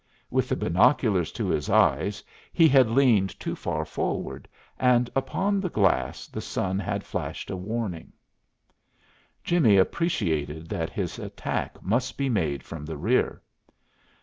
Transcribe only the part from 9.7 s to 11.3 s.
appreciated that his